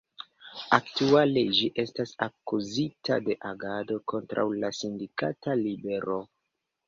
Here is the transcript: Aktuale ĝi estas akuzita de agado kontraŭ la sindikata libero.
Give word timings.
Aktuale 0.75 1.41
ĝi 1.57 1.67
estas 1.83 2.13
akuzita 2.27 3.19
de 3.27 3.35
agado 3.51 3.99
kontraŭ 4.13 4.47
la 4.63 4.73
sindikata 4.81 5.59
libero. 5.63 6.19